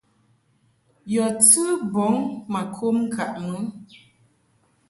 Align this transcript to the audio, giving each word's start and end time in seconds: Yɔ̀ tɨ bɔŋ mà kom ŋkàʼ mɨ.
Yɔ̀ 1.13 1.29
tɨ 1.47 1.63
bɔŋ 1.93 2.15
mà 2.51 2.61
kom 2.75 2.97
ŋkàʼ 3.07 3.33
mɨ. 3.47 3.57